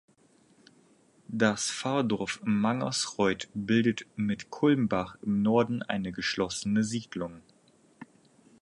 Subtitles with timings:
[1.27, 7.43] Das Pfarrdorf Mangersreuth bildet mit Kulmbach im Norden eine geschlossene Siedlung.